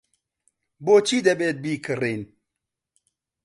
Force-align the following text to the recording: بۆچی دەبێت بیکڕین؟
بۆچی 0.85 1.19
دەبێت 1.27 1.57
بیکڕین؟ 1.63 2.21